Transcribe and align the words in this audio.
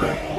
Bye. 0.00 0.29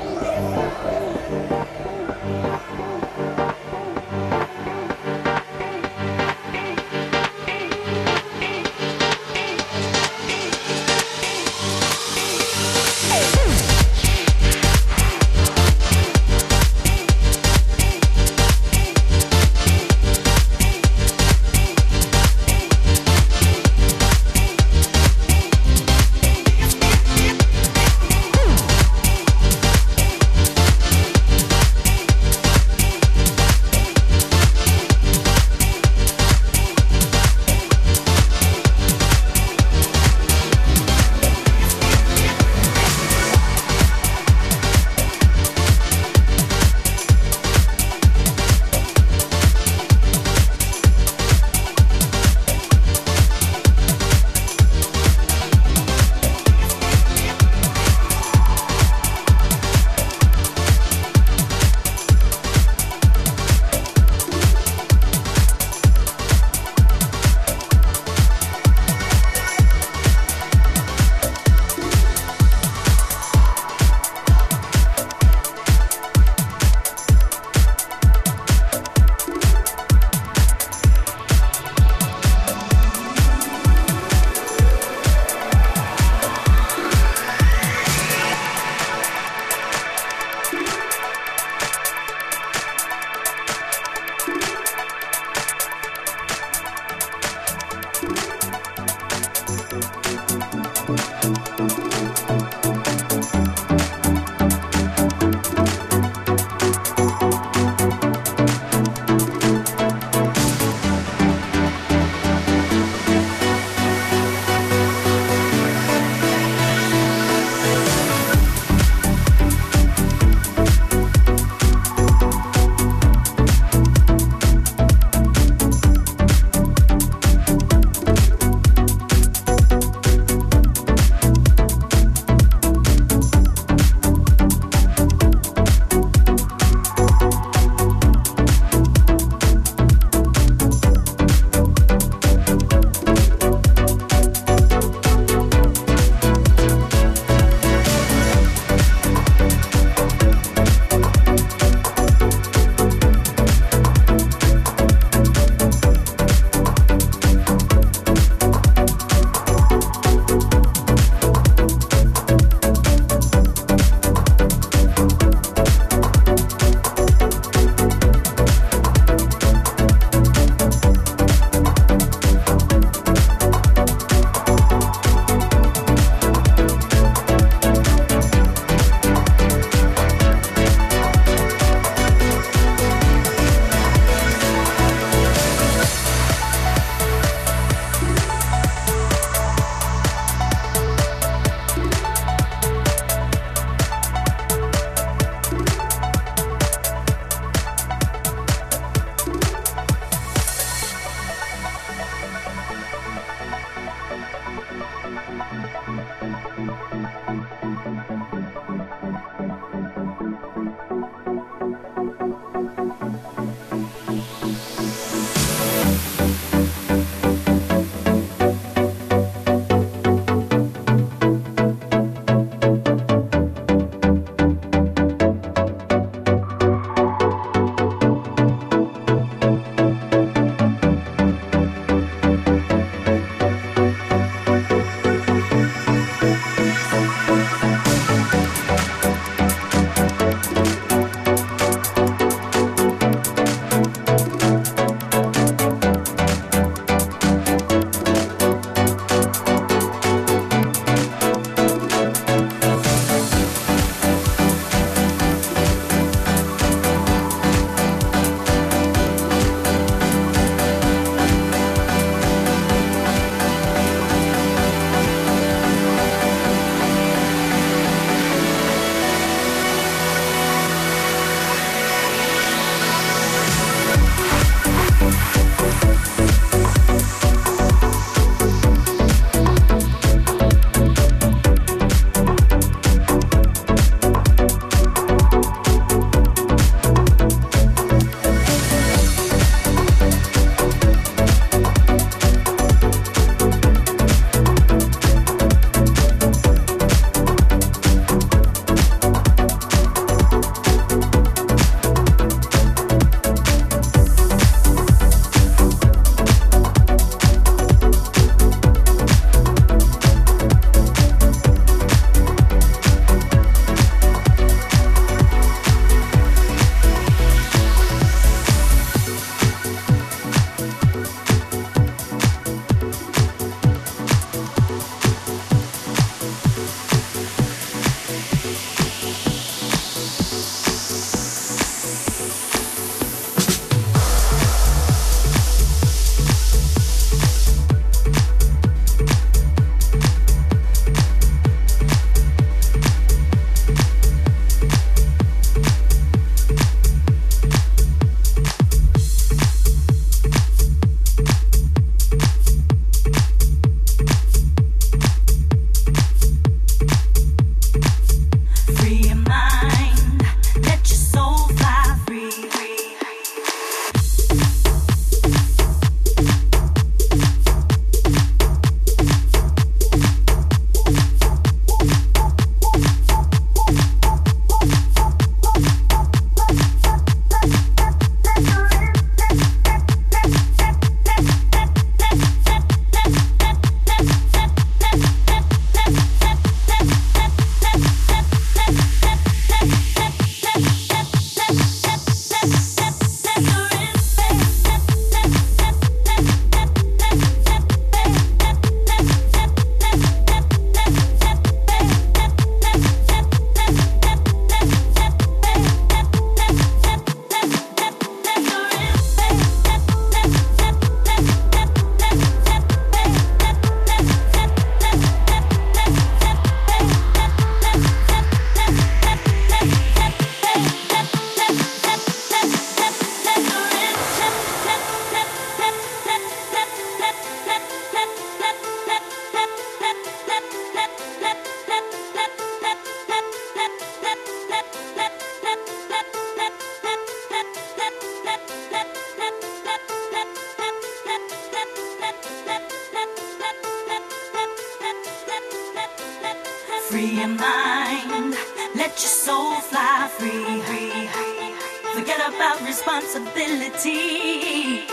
About 452.35 452.59
responsibility. 452.65 454.85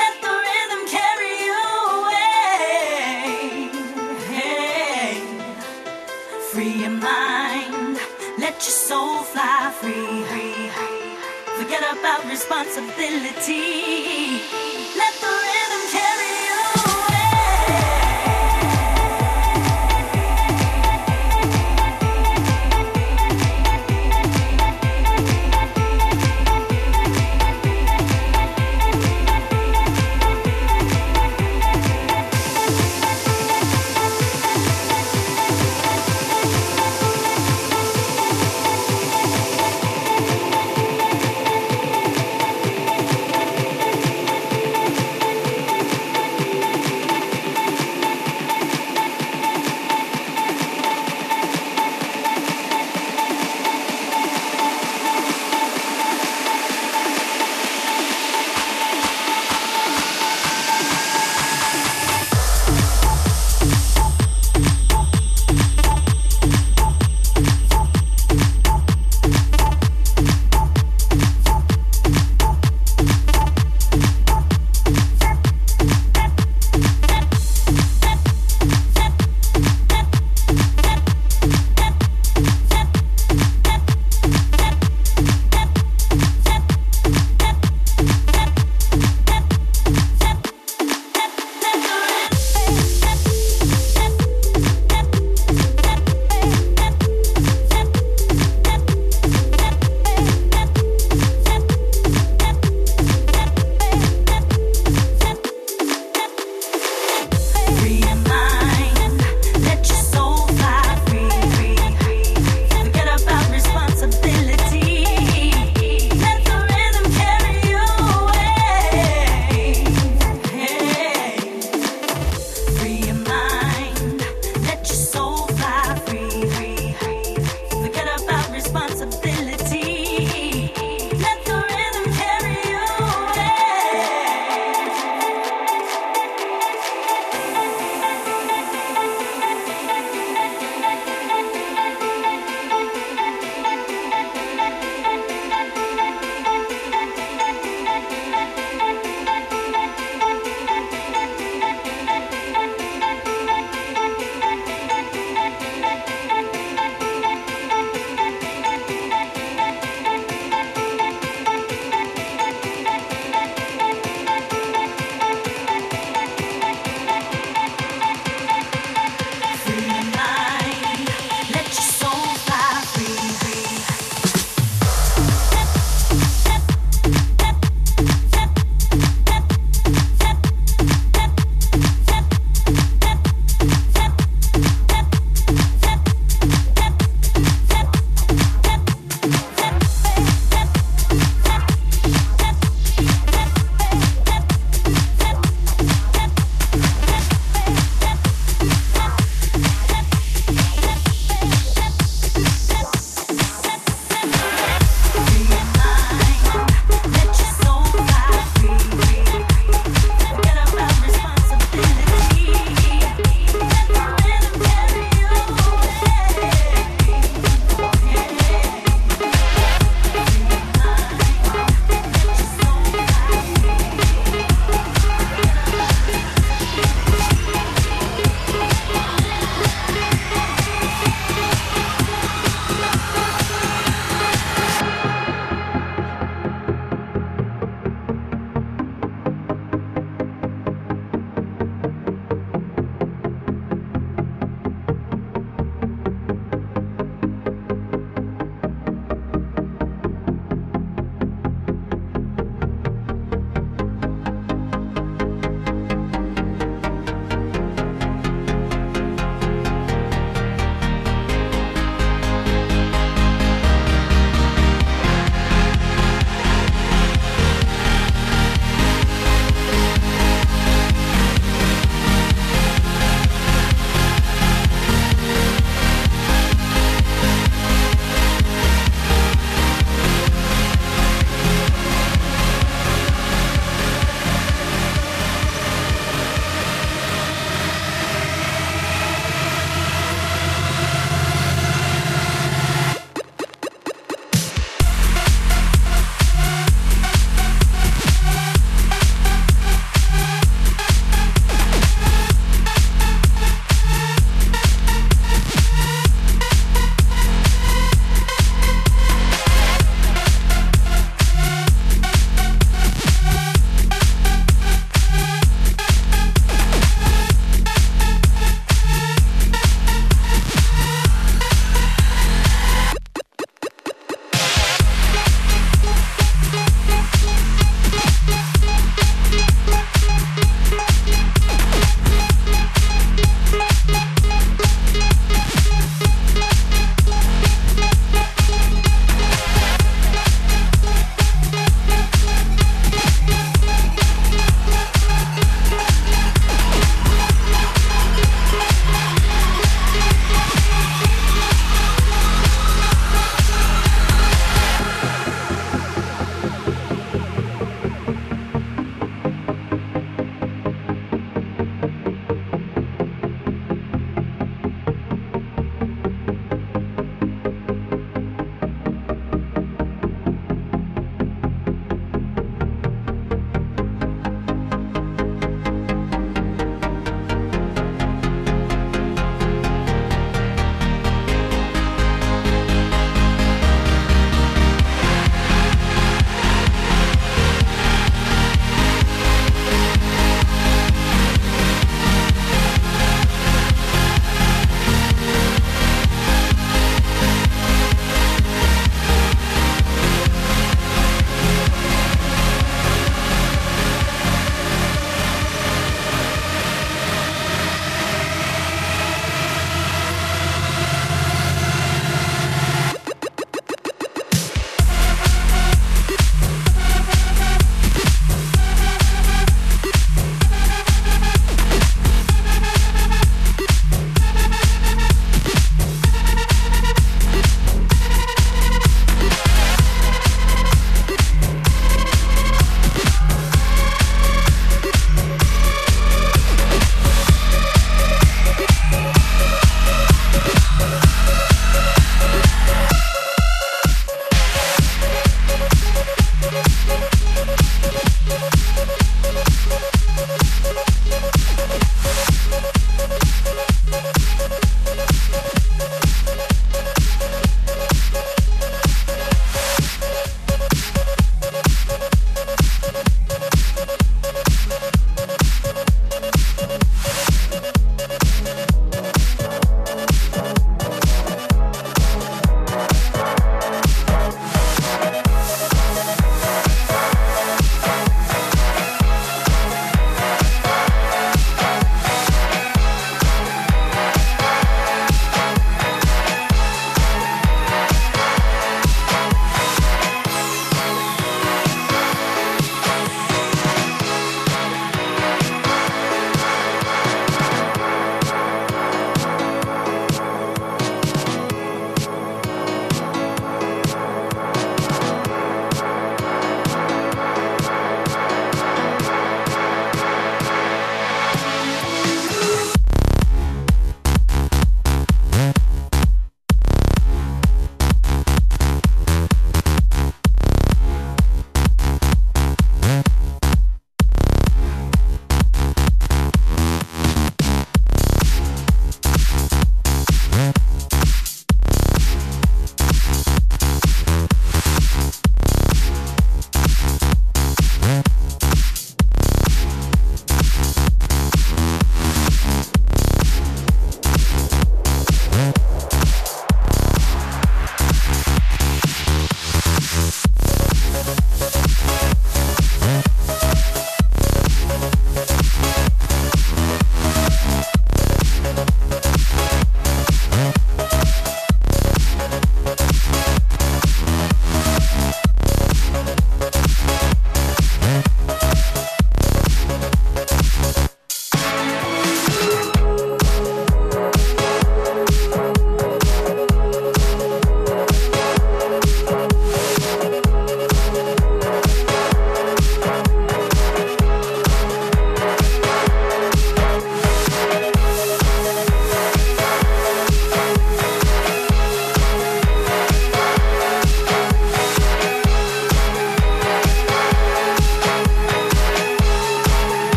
Let 0.00 0.14
the 0.22 0.32
rhythm 0.46 0.82
carry 0.88 1.34
you 1.46 1.60
away. 1.96 3.70
Hey. 4.30 5.12
Free 6.50 6.74
your 6.82 6.90
mind. 6.90 7.98
Let 8.38 8.54
your 8.66 8.76
soul 8.88 9.18
fly 9.22 9.72
free. 9.80 10.24
Forget 11.58 11.82
about 11.96 12.20
responsibility. 12.30 14.73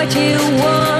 what 0.00 0.16
you 0.16 0.38
want. 0.56 0.99